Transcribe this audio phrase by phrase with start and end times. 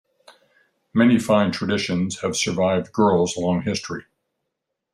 [0.95, 4.05] Many fine traditions have survived Girls' long history.